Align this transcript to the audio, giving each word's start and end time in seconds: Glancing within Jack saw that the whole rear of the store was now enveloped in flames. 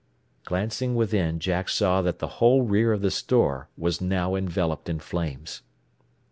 Glancing 0.45 0.95
within 0.95 1.37
Jack 1.39 1.69
saw 1.69 2.01
that 2.01 2.17
the 2.17 2.27
whole 2.41 2.63
rear 2.63 2.91
of 2.91 3.03
the 3.03 3.11
store 3.11 3.69
was 3.77 4.01
now 4.01 4.33
enveloped 4.33 4.89
in 4.89 4.97
flames. 4.99 5.61